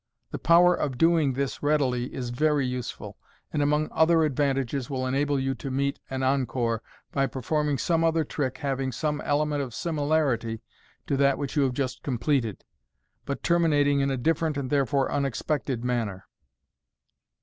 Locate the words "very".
2.31-2.65